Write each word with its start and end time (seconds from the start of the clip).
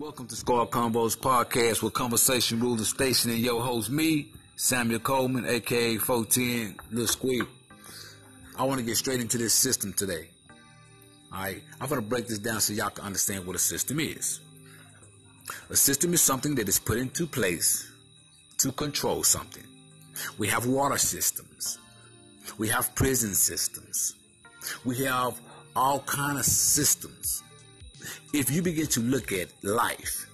Welcome 0.00 0.26
to 0.26 0.34
Squad 0.34 0.72
Combos 0.72 1.16
Podcast 1.16 1.80
with 1.80 1.92
Conversation 1.92 2.58
Rule 2.58 2.74
the 2.74 2.84
Station 2.84 3.30
and 3.30 3.38
your 3.38 3.62
host, 3.62 3.90
me, 3.90 4.32
Samuel 4.56 4.98
Coleman, 4.98 5.46
aka 5.46 5.98
410 5.98 6.76
Lil 6.90 7.06
Squeak. 7.06 7.44
I 8.58 8.64
want 8.64 8.80
to 8.80 8.84
get 8.84 8.96
straight 8.96 9.20
into 9.20 9.38
this 9.38 9.54
system 9.54 9.92
today. 9.92 10.30
Alright, 11.32 11.62
I'm 11.80 11.88
going 11.88 12.00
to 12.00 12.06
break 12.06 12.26
this 12.26 12.40
down 12.40 12.60
so 12.60 12.72
y'all 12.72 12.90
can 12.90 13.04
understand 13.04 13.46
what 13.46 13.54
a 13.54 13.60
system 13.60 14.00
is. 14.00 14.40
A 15.70 15.76
system 15.76 16.12
is 16.12 16.20
something 16.20 16.56
that 16.56 16.68
is 16.68 16.80
put 16.80 16.98
into 16.98 17.24
place 17.24 17.88
to 18.58 18.72
control 18.72 19.22
something. 19.22 19.64
We 20.38 20.48
have 20.48 20.66
water 20.66 20.98
systems. 20.98 21.78
We 22.58 22.66
have 22.66 22.92
prison 22.96 23.32
systems. 23.32 24.16
We 24.84 25.04
have 25.04 25.40
all 25.76 26.00
kind 26.00 26.36
of 26.36 26.44
systems 26.44 27.44
if 28.32 28.50
you 28.50 28.62
begin 28.62 28.86
to 28.88 29.00
look 29.00 29.32
at 29.32 29.48
life 29.62 30.28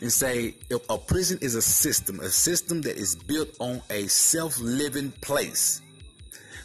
and 0.00 0.12
say 0.12 0.54
a 0.90 0.98
prison 0.98 1.38
is 1.40 1.54
a 1.54 1.62
system, 1.62 2.20
a 2.20 2.28
system 2.28 2.82
that 2.82 2.96
is 2.96 3.14
built 3.14 3.48
on 3.60 3.80
a 3.90 4.06
self-living 4.08 5.12
place 5.20 5.80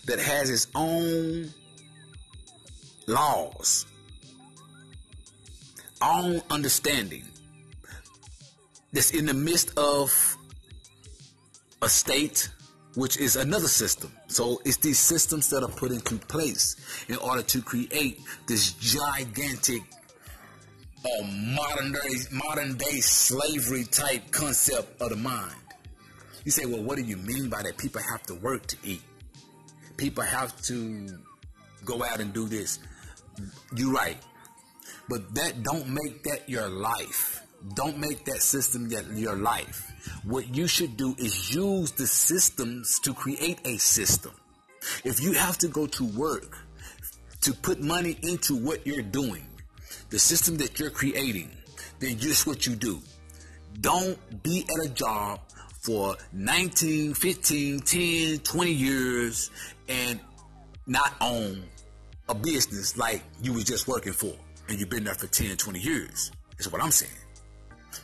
that 0.05 0.19
has 0.19 0.49
its 0.49 0.67
own 0.75 1.49
laws, 3.07 3.85
own 6.01 6.41
understanding, 6.49 7.23
that's 8.93 9.11
in 9.11 9.25
the 9.25 9.33
midst 9.33 9.77
of 9.77 10.37
a 11.81 11.89
state 11.89 12.49
which 12.95 13.17
is 13.17 13.35
another 13.35 13.67
system. 13.67 14.11
So 14.27 14.59
it's 14.65 14.77
these 14.77 14.97
systems 14.97 15.49
that 15.51 15.61
are 15.61 15.69
put 15.69 15.91
into 15.91 16.15
place 16.15 16.75
in 17.07 17.17
order 17.17 17.43
to 17.43 17.61
create 17.61 18.21
this 18.47 18.71
gigantic 18.71 19.83
modern 21.23 21.91
day 21.91 22.15
modern 22.31 22.77
day 22.77 22.99
slavery 22.99 23.83
type 23.85 24.31
concept 24.31 25.01
of 25.01 25.09
the 25.09 25.15
mind. 25.15 25.55
You 26.43 26.51
say, 26.51 26.65
well, 26.65 26.81
what 26.81 26.97
do 26.97 27.03
you 27.03 27.17
mean 27.17 27.49
by 27.49 27.61
that? 27.63 27.77
People 27.77 28.01
have 28.09 28.23
to 28.23 28.35
work 28.35 28.65
to 28.67 28.77
eat. 28.83 29.01
People 29.97 30.23
have 30.23 30.59
to 30.63 31.07
go 31.83 32.03
out 32.03 32.19
and 32.19 32.31
do 32.33 32.47
this. 32.47 32.79
You're 33.75 33.91
right. 33.91 34.17
But 35.09 35.33
that 35.35 35.63
don't 35.63 35.87
make 35.89 36.23
that 36.23 36.47
your 36.47 36.69
life. 36.69 37.41
Don't 37.73 37.97
make 37.97 38.23
that 38.25 38.41
system 38.41 38.89
your 39.13 39.35
life. 39.35 39.91
What 40.23 40.55
you 40.55 40.67
should 40.67 40.95
do 40.95 41.15
is 41.17 41.53
use 41.53 41.91
the 41.91 42.07
systems 42.07 42.99
to 42.99 43.13
create 43.13 43.59
a 43.65 43.77
system. 43.77 44.31
If 45.03 45.21
you 45.21 45.33
have 45.33 45.57
to 45.59 45.67
go 45.67 45.87
to 45.87 46.05
work 46.05 46.57
to 47.41 47.53
put 47.53 47.81
money 47.81 48.17
into 48.21 48.55
what 48.55 48.85
you're 48.85 49.01
doing, 49.01 49.45
the 50.09 50.19
system 50.19 50.57
that 50.57 50.79
you're 50.79 50.89
creating, 50.89 51.51
then 51.99 52.17
just 52.17 52.47
what 52.47 52.65
you 52.65 52.75
do. 52.75 52.99
Don't 53.81 54.17
be 54.43 54.65
at 54.69 54.85
a 54.85 54.89
job 54.89 55.39
for 55.81 56.15
19, 56.33 57.13
15, 57.13 57.79
10, 57.79 58.39
20 58.39 58.71
years 58.71 59.51
and 59.87 60.19
not 60.85 61.13
own 61.21 61.63
a 62.29 62.35
business 62.35 62.97
like 62.97 63.23
you 63.41 63.53
was 63.53 63.63
just 63.63 63.87
working 63.87 64.13
for 64.13 64.33
and 64.67 64.79
you've 64.79 64.89
been 64.89 65.03
there 65.03 65.13
for 65.13 65.27
10, 65.27 65.57
20 65.57 65.79
years. 65.79 66.31
Is 66.59 66.71
what 66.71 66.81
I'm 66.81 66.91
saying. 66.91 67.11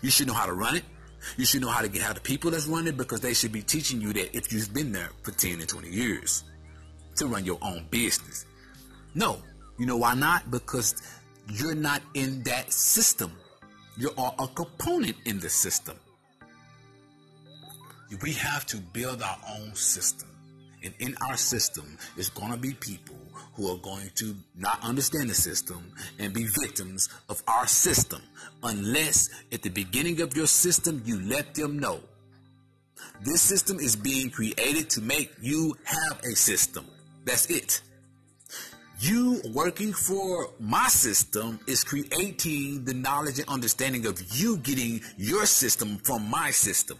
You 0.02 0.10
should 0.10 0.28
know 0.28 0.34
how 0.34 0.46
to 0.46 0.54
run 0.54 0.76
it. 0.76 0.84
You 1.38 1.46
should 1.46 1.62
know 1.62 1.70
how 1.70 1.82
to 1.82 1.88
get 1.88 2.02
how 2.02 2.14
the 2.14 2.22
people 2.22 2.52
that's 2.52 2.68
running 2.68 2.88
it 2.88 2.98
because 2.98 3.22
they 3.22 3.34
should 3.34 3.52
be 3.52 3.62
teaching 3.62 4.02
you 4.02 4.14
that 4.14 4.36
if 4.36 4.52
you've 4.52 4.74
been 4.74 4.92
there 4.92 5.10
for 5.24 5.32
10 5.32 5.60
and 5.60 5.68
20 5.68 5.90
years 5.90 6.44
to 7.16 7.28
run 7.28 7.46
your 7.46 7.58
own 7.62 7.88
business. 7.90 8.46
No. 9.16 9.40
You 9.80 9.86
know 9.86 9.98
why 9.98 10.14
not? 10.14 10.52
Because 10.52 11.02
you're 11.50 11.76
not 11.76 12.02
in 12.14 12.44
that 12.44 12.72
system. 12.72 13.32
You 13.98 14.12
are 14.18 14.34
a 14.40 14.48
component 14.48 15.18
in 15.26 15.40
the 15.40 15.50
system. 15.50 15.98
We 18.22 18.34
have 18.34 18.66
to 18.68 18.78
build 18.78 19.22
our 19.22 19.38
own 19.58 19.74
system. 19.76 20.30
And 20.84 20.94
in 21.00 21.16
our 21.28 21.38
system 21.38 21.98
is 22.18 22.30
going 22.30 22.52
to 22.52 22.58
be 22.58 22.74
people 22.74 23.16
who 23.54 23.72
are 23.72 23.78
going 23.78 24.10
to 24.16 24.36
not 24.56 24.84
understand 24.84 25.30
the 25.30 25.34
system 25.34 25.92
and 26.20 26.34
be 26.34 26.46
victims 26.46 27.10
of 27.30 27.42
our 27.48 27.68
system 27.68 28.22
unless 28.64 29.30
at 29.52 29.62
the 29.62 29.70
beginning 29.70 30.22
of 30.22 30.36
your 30.36 30.48
system 30.48 31.02
you 31.06 31.22
let 31.22 31.56
them 31.56 31.80
know 31.80 32.02
this 33.22 33.42
system 33.42 33.80
is 33.80 33.96
being 33.96 34.30
created 34.30 34.90
to 34.92 35.02
make 35.02 35.32
you 35.42 35.78
have 35.86 36.20
a 36.24 36.36
system. 36.36 36.86
That's 37.26 37.46
it. 37.50 37.82
You 39.00 39.42
working 39.54 39.92
for 39.92 40.50
my 40.60 40.88
system 40.88 41.60
is 41.68 41.84
creating 41.84 42.86
the 42.86 42.94
knowledge 42.94 43.40
and 43.40 43.48
understanding 43.50 44.06
of 44.06 44.22
you 44.36 44.58
getting 44.58 45.02
your 45.18 45.46
system 45.46 45.98
from 45.98 46.30
my 46.30 46.52
system. 46.52 46.98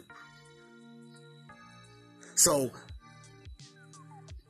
So, 2.36 2.72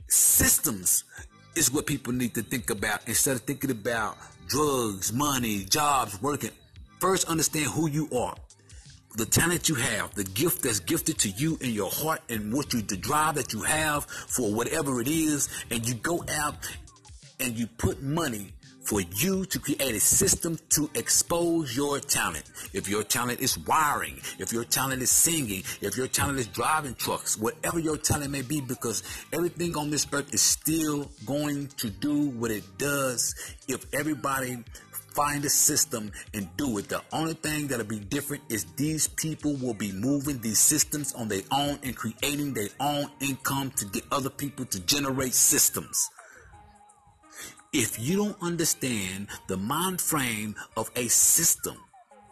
systems 0.07 1.03
is 1.55 1.71
what 1.71 1.85
people 1.85 2.13
need 2.13 2.33
to 2.33 2.41
think 2.41 2.69
about 2.69 3.07
instead 3.07 3.35
of 3.35 3.41
thinking 3.41 3.71
about 3.71 4.17
drugs, 4.47 5.13
money, 5.13 5.65
jobs, 5.65 6.21
working. 6.21 6.51
First, 6.99 7.27
understand 7.27 7.67
who 7.67 7.89
you 7.89 8.09
are, 8.15 8.35
the 9.17 9.25
talent 9.25 9.69
you 9.69 9.75
have, 9.75 10.15
the 10.15 10.23
gift 10.23 10.63
that's 10.63 10.79
gifted 10.79 11.19
to 11.19 11.29
you 11.29 11.57
in 11.61 11.71
your 11.71 11.91
heart, 11.91 12.21
and 12.29 12.53
what 12.53 12.73
you, 12.73 12.81
the 12.81 12.97
drive 12.97 13.35
that 13.35 13.53
you 13.53 13.61
have 13.61 14.05
for 14.05 14.53
whatever 14.53 15.01
it 15.01 15.07
is, 15.07 15.49
and 15.69 15.87
you 15.87 15.95
go 15.95 16.23
out 16.29 16.55
and 17.43 17.57
you 17.57 17.67
put 17.67 18.01
money 18.01 18.53
for 18.83 19.01
you 19.01 19.45
to 19.45 19.59
create 19.59 19.95
a 19.95 19.99
system 19.99 20.57
to 20.69 20.89
expose 20.95 21.75
your 21.75 21.99
talent. 21.99 22.43
If 22.73 22.89
your 22.89 23.03
talent 23.03 23.39
is 23.39 23.57
wiring, 23.57 24.19
if 24.39 24.51
your 24.51 24.65
talent 24.65 25.01
is 25.01 25.11
singing, 25.11 25.63
if 25.81 25.95
your 25.95 26.07
talent 26.07 26.39
is 26.39 26.47
driving 26.47 26.95
trucks, 26.95 27.37
whatever 27.37 27.79
your 27.79 27.97
talent 27.97 28.31
may 28.31 28.41
be, 28.41 28.59
because 28.59 29.03
everything 29.31 29.77
on 29.77 29.89
this 29.89 30.05
earth 30.11 30.33
is 30.33 30.41
still 30.41 31.09
going 31.25 31.67
to 31.77 31.89
do 31.89 32.29
what 32.31 32.51
it 32.51 32.63
does 32.77 33.35
if 33.67 33.85
everybody 33.93 34.57
find 35.15 35.45
a 35.45 35.49
system 35.49 36.11
and 36.33 36.49
do 36.57 36.77
it. 36.77 36.89
The 36.89 37.01
only 37.11 37.35
thing 37.35 37.67
that'll 37.67 37.85
be 37.85 37.99
different 37.99 38.43
is 38.49 38.65
these 38.75 39.07
people 39.07 39.55
will 39.57 39.75
be 39.75 39.91
moving 39.91 40.39
these 40.39 40.59
systems 40.59 41.13
on 41.13 41.27
their 41.27 41.43
own 41.51 41.77
and 41.83 41.95
creating 41.95 42.53
their 42.53 42.69
own 42.79 43.07
income 43.21 43.71
to 43.77 43.85
get 43.85 44.03
other 44.11 44.29
people 44.29 44.65
to 44.65 44.79
generate 44.81 45.33
systems. 45.33 46.09
If 47.73 47.99
you 47.99 48.17
don't 48.17 48.37
understand 48.39 49.27
the 49.47 49.57
mind 49.57 49.99
frame 49.99 50.55
of 50.77 50.91
a 50.95 51.07
system 51.07 51.75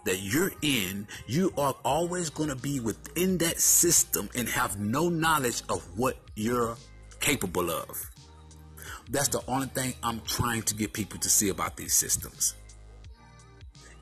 that 0.06 0.20
you're 0.20 0.52
in, 0.62 1.08
you 1.26 1.52
are 1.58 1.76
always 1.84 2.30
going 2.30 2.50
to 2.50 2.56
be 2.56 2.80
within 2.80 3.40
that 3.40 3.60
system 3.60 4.30
and 4.36 4.48
have 4.48 4.80
no 4.80 5.10
knowledge 5.10 5.64
of 5.68 5.84
what 5.98 6.18
you're 6.36 6.78
capable 7.20 7.72
of. 7.72 8.12
That's 9.10 9.30
the 9.30 9.42
only 9.48 9.68
thing 9.68 9.96
I'm 10.04 10.22
trying 10.22 10.62
to 10.64 10.76
get 10.76 10.94
people 10.94 11.20
to 11.20 11.30
see 11.30 11.50
about 11.50 11.76
these 11.76 11.96
systems. 11.96 12.54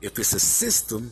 If 0.02 0.18
it's 0.18 0.34
a 0.34 0.40
system, 0.40 1.10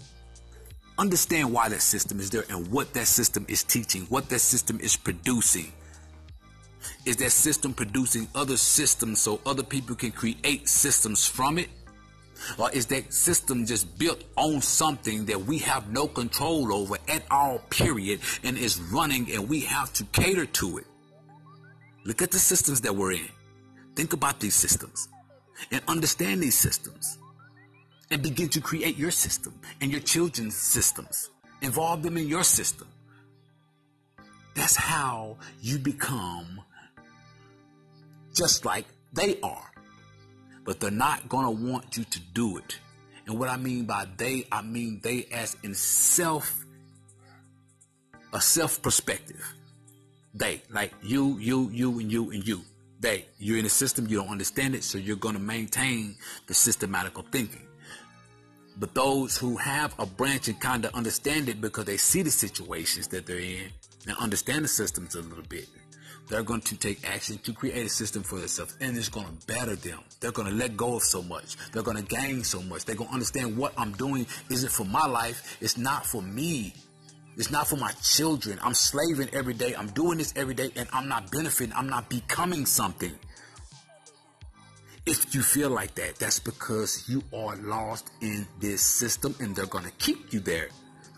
understand 0.98 1.52
why 1.52 1.70
that 1.70 1.80
system 1.82 2.20
is 2.20 2.28
there 2.28 2.44
and 2.50 2.70
what 2.70 2.92
that 2.92 3.06
system 3.06 3.46
is 3.48 3.64
teaching, 3.64 4.02
what 4.10 4.28
that 4.28 4.40
system 4.40 4.78
is 4.80 4.94
producing. 4.94 5.72
Is 7.04 7.16
that 7.16 7.30
system 7.30 7.72
producing 7.72 8.28
other 8.34 8.56
systems 8.56 9.20
so 9.20 9.40
other 9.46 9.62
people 9.62 9.94
can 9.94 10.12
create 10.12 10.68
systems 10.68 11.26
from 11.26 11.58
it? 11.58 11.68
Or 12.58 12.70
is 12.70 12.86
that 12.86 13.12
system 13.12 13.66
just 13.66 13.98
built 13.98 14.22
on 14.36 14.60
something 14.60 15.26
that 15.26 15.40
we 15.42 15.58
have 15.58 15.90
no 15.90 16.06
control 16.06 16.72
over 16.72 16.96
at 17.08 17.22
all, 17.30 17.58
period, 17.70 18.20
and 18.44 18.56
is 18.56 18.80
running 18.80 19.32
and 19.32 19.48
we 19.48 19.60
have 19.60 19.92
to 19.94 20.04
cater 20.04 20.46
to 20.46 20.78
it? 20.78 20.86
Look 22.04 22.22
at 22.22 22.30
the 22.30 22.38
systems 22.38 22.80
that 22.82 22.94
we're 22.94 23.12
in. 23.12 23.28
Think 23.96 24.12
about 24.12 24.38
these 24.40 24.54
systems 24.54 25.08
and 25.72 25.82
understand 25.88 26.40
these 26.42 26.56
systems 26.56 27.18
and 28.10 28.22
begin 28.22 28.48
to 28.50 28.60
create 28.60 28.96
your 28.96 29.10
system 29.10 29.58
and 29.80 29.90
your 29.90 30.00
children's 30.00 30.56
systems. 30.56 31.30
Involve 31.60 32.02
them 32.02 32.16
in 32.16 32.28
your 32.28 32.44
system. 32.44 32.86
That's 34.54 34.76
how 34.76 35.36
you 35.60 35.78
become 35.78 36.60
just 38.38 38.64
like 38.64 38.86
they 39.12 39.38
are. 39.42 39.70
But 40.64 40.80
they're 40.80 40.90
not 40.90 41.28
going 41.28 41.44
to 41.44 41.70
want 41.70 41.96
you 41.96 42.04
to 42.04 42.20
do 42.32 42.58
it. 42.58 42.78
And 43.26 43.38
what 43.38 43.48
I 43.48 43.56
mean 43.56 43.84
by 43.84 44.06
they, 44.16 44.46
I 44.50 44.62
mean 44.62 45.00
they 45.02 45.26
as 45.32 45.56
in 45.62 45.74
self, 45.74 46.64
a 48.32 48.40
self 48.40 48.80
perspective. 48.80 49.44
They, 50.34 50.62
like 50.70 50.92
you, 51.02 51.36
you, 51.38 51.68
you, 51.70 51.98
and 51.98 52.12
you, 52.12 52.30
and 52.30 52.46
you. 52.46 52.62
They, 53.00 53.26
you're 53.38 53.58
in 53.58 53.66
a 53.66 53.70
system, 53.70 54.06
you 54.08 54.18
don't 54.18 54.28
understand 54.28 54.74
it, 54.74 54.84
so 54.84 54.98
you're 54.98 55.16
going 55.16 55.34
to 55.34 55.40
maintain 55.40 56.16
the 56.46 56.54
systematical 56.54 57.24
thinking. 57.30 57.66
But 58.78 58.94
those 58.94 59.36
who 59.36 59.56
have 59.56 59.94
a 59.98 60.06
branch 60.06 60.48
and 60.48 60.60
kind 60.60 60.84
of 60.84 60.94
understand 60.94 61.48
it 61.48 61.60
because 61.60 61.84
they 61.84 61.96
see 61.96 62.22
the 62.22 62.30
situations 62.30 63.08
that 63.08 63.26
they're 63.26 63.38
in 63.38 63.70
and 64.06 64.16
understand 64.18 64.64
the 64.64 64.68
systems 64.68 65.14
a 65.14 65.22
little 65.22 65.44
bit, 65.48 65.68
they're 66.28 66.42
going 66.42 66.60
to 66.62 66.76
take 66.76 67.08
action 67.08 67.38
to 67.38 67.52
create 67.52 67.86
a 67.86 67.88
system 67.88 68.22
for 68.22 68.38
themselves 68.38 68.76
and 68.80 68.96
it's 68.96 69.08
going 69.08 69.26
to 69.26 69.46
better 69.46 69.76
them. 69.76 70.00
They're 70.20 70.32
going 70.32 70.48
to 70.48 70.54
let 70.54 70.76
go 70.76 70.96
of 70.96 71.02
so 71.02 71.22
much. 71.22 71.56
They're 71.72 71.82
going 71.82 71.96
to 71.96 72.02
gain 72.02 72.44
so 72.44 72.62
much. 72.62 72.84
They're 72.84 72.96
going 72.96 73.08
to 73.08 73.14
understand 73.14 73.56
what 73.56 73.72
I'm 73.76 73.92
doing 73.92 74.26
isn't 74.50 74.72
for 74.72 74.84
my 74.84 75.06
life. 75.06 75.56
It's 75.60 75.78
not 75.78 76.04
for 76.04 76.22
me. 76.22 76.74
It's 77.36 77.50
not 77.50 77.68
for 77.68 77.76
my 77.76 77.92
children. 78.02 78.58
I'm 78.62 78.74
slaving 78.74 79.30
every 79.32 79.54
day. 79.54 79.74
I'm 79.74 79.88
doing 79.88 80.18
this 80.18 80.34
every 80.36 80.54
day 80.54 80.70
and 80.76 80.88
I'm 80.92 81.08
not 81.08 81.30
benefiting. 81.30 81.72
I'm 81.74 81.88
not 81.88 82.10
becoming 82.10 82.66
something. 82.66 83.12
If 85.06 85.34
you 85.34 85.40
feel 85.40 85.70
like 85.70 85.94
that, 85.94 86.16
that's 86.16 86.38
because 86.38 87.08
you 87.08 87.22
are 87.34 87.56
lost 87.56 88.10
in 88.20 88.46
this 88.60 88.82
system 88.82 89.34
and 89.40 89.56
they're 89.56 89.66
going 89.66 89.84
to 89.84 89.92
keep 89.92 90.32
you 90.34 90.40
there 90.40 90.68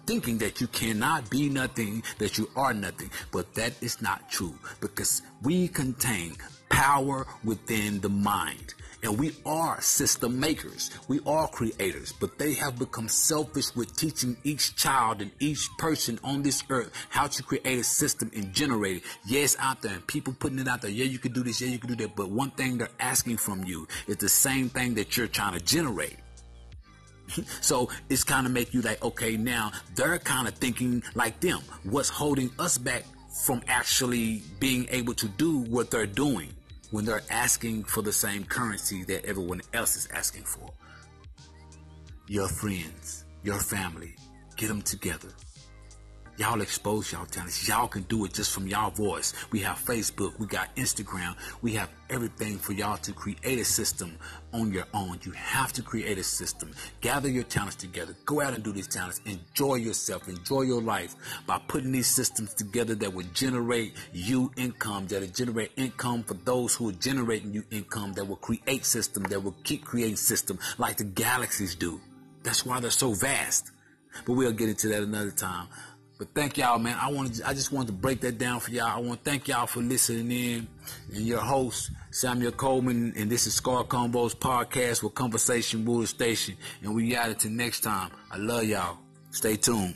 thinking 0.07 0.39
that 0.39 0.61
you 0.61 0.67
cannot 0.69 1.31
be 1.31 1.49
nothing, 1.49 2.03
that 2.19 2.39
you 2.39 2.49
are 2.57 2.75
nothing. 2.75 3.11
But 3.33 3.55
that 3.55 3.73
is 3.83 4.01
not 4.03 4.31
true 4.31 4.55
because 4.81 5.23
we 5.43 5.69
contain 5.69 6.37
power 6.69 7.27
within 7.45 8.01
the 8.01 8.09
mind. 8.09 8.75
And 9.03 9.19
we 9.19 9.33
are 9.47 9.81
system 9.81 10.39
makers. 10.39 10.91
We 11.09 11.21
are 11.27 11.49
creators, 11.49 12.13
but 12.13 12.39
they 12.39 12.53
have 12.55 12.79
become 12.79 13.09
selfish 13.09 13.75
with 13.75 13.97
teaching 13.97 14.37
each 14.45 14.77
child 14.77 15.23
and 15.23 15.31
each 15.39 15.69
person 15.79 16.21
on 16.23 16.43
this 16.43 16.63
earth 16.69 16.93
how 17.09 17.27
to 17.29 17.43
create 17.43 17.67
a 17.67 17.83
system 17.83 18.31
and 18.37 18.53
generate 18.53 18.99
it. 18.99 19.03
Yes, 19.25 19.57
out 19.59 19.81
there 19.81 19.95
and 19.95 20.07
people 20.07 20.35
putting 20.39 20.59
it 20.59 20.69
out 20.69 20.83
there. 20.83 20.91
Yeah, 20.91 21.07
you 21.07 21.19
can 21.19 21.33
do 21.33 21.43
this. 21.43 21.63
Yeah, 21.63 21.69
you 21.69 21.79
can 21.79 21.89
do 21.89 21.97
that. 21.97 22.15
But 22.15 22.31
one 22.31 22.51
thing 22.51 22.77
they're 22.77 22.91
asking 23.01 23.39
from 23.39 23.65
you 23.65 23.89
is 24.07 24.19
the 24.19 24.29
same 24.29 24.69
thing 24.69 24.95
that 24.95 25.17
you're 25.17 25.29
trying 25.29 25.55
to 25.55 25.65
generate. 25.65 26.17
so 27.61 27.89
it's 28.09 28.25
kind 28.25 28.47
of 28.47 28.53
make 28.53 28.75
you 28.75 28.83
like, 28.83 29.03
okay, 29.05 29.37
now 29.37 29.73
they're 29.95 30.19
kind 30.19 30.49
of 30.49 30.55
thinking 30.55 31.03
like 31.15 31.41
them. 31.41 31.61
What's 31.85 32.09
holding 32.09 32.51
us 32.59 32.79
back 32.79 33.05
from 33.45 33.63
actually 33.69 34.43
being 34.59 34.87
able 34.91 35.15
to 35.15 35.29
do 35.29 35.59
what 35.59 35.91
they're 35.91 36.07
doing 36.07 36.53
when 36.91 37.05
they're 37.05 37.23
asking 37.31 37.85
for 37.85 38.03
the 38.03 38.13
same 38.13 38.45
currency 38.45 39.05
that 39.05 39.25
everyone 39.25 39.61
else 39.73 39.97
is 39.97 40.09
asking 40.13 40.45
for? 40.45 40.71
Your 42.27 42.49
friends, 42.49 43.25
your 43.43 43.59
family, 43.59 44.15
get 44.57 44.69
them 44.69 44.83
together. 44.83 45.29
Y'all 46.41 46.63
expose 46.63 47.13
y'all 47.13 47.27
talents. 47.27 47.69
Y'all 47.69 47.87
can 47.87 48.01
do 48.05 48.25
it 48.25 48.33
just 48.33 48.55
from 48.55 48.67
y'all 48.67 48.91
voice. 48.91 49.35
We 49.51 49.59
have 49.59 49.77
Facebook, 49.77 50.39
we 50.39 50.47
got 50.47 50.75
Instagram, 50.75 51.37
we 51.61 51.75
have 51.75 51.91
everything 52.09 52.57
for 52.57 52.73
y'all 52.73 52.97
to 52.97 53.13
create 53.13 53.59
a 53.59 53.65
system 53.65 54.17
on 54.55 54.73
your 54.73 54.87
own. 54.95 55.21
You 55.23 55.33
have 55.33 55.71
to 55.75 55.83
create 55.83 56.17
a 56.17 56.23
system. 56.23 56.73
Gather 57.03 57.29
your 57.29 57.43
talents 57.43 57.77
together. 57.77 58.17
Go 58.25 58.41
out 58.41 58.55
and 58.55 58.65
do 58.65 58.73
these 58.73 58.89
talents. 58.89 59.21
Enjoy 59.27 59.75
yourself. 59.75 60.31
Enjoy 60.31 60.63
your 60.63 60.81
life 60.81 61.15
by 61.47 61.61
putting 61.69 61.93
these 61.93 62.09
systems 62.09 62.55
together 62.55 62.95
that 62.95 63.13
will 63.13 63.27
generate 63.35 63.93
you 64.15 64.51
income, 64.57 65.09
that 65.09 65.21
will 65.21 65.29
generate 65.29 65.73
income 65.77 66.23
for 66.23 66.33
those 66.47 66.75
who 66.75 66.89
are 66.89 66.93
generating 66.93 67.53
you 67.53 67.65
income, 67.71 68.15
that 68.15 68.27
will 68.27 68.37
create 68.37 68.87
system, 68.87 69.25
that 69.25 69.45
will 69.45 69.57
keep 69.63 69.85
creating 69.85 70.17
system 70.17 70.59
like 70.79 70.97
the 70.97 71.05
galaxies 71.05 71.75
do. 71.75 72.01
That's 72.43 72.65
why 72.65 72.81
they're 72.81 72.91
so 72.91 73.13
vast. 73.13 73.73
But 74.27 74.33
we'll 74.33 74.53
get 74.53 74.69
into 74.69 74.89
that 74.89 75.03
another 75.03 75.31
time. 75.31 75.69
But 76.21 76.35
thank 76.35 76.59
y'all, 76.59 76.79
man. 76.79 76.99
I 77.01 77.11
wanted, 77.11 77.41
I 77.45 77.55
just 77.55 77.73
wanted 77.73 77.87
to 77.87 77.93
break 77.95 78.21
that 78.21 78.37
down 78.37 78.61
for 78.61 78.71
y'all. 78.71 78.89
I 78.89 78.99
want 78.99 79.25
to 79.25 79.31
thank 79.31 79.49
y'all 79.49 79.67
for 79.67 79.81
listening 79.81 80.31
in. 80.31 80.69
And 81.15 81.25
your 81.25 81.41
host, 81.41 81.93
Samuel 82.11 82.53
Coleman, 82.53 83.15
and 83.17 83.31
this 83.31 83.47
is 83.47 83.55
Scar 83.55 83.85
Combos 83.85 84.37
podcast 84.37 85.03
with 85.03 85.15
Conversation 85.15 85.83
Buddha 85.83 86.07
Station. 86.07 86.59
And 86.83 86.95
we 86.95 87.09
got 87.09 87.31
it 87.31 87.39
till 87.39 87.53
next 87.53 87.81
time. 87.81 88.11
I 88.31 88.37
love 88.37 88.65
y'all. 88.65 88.99
Stay 89.31 89.57
tuned. 89.57 89.95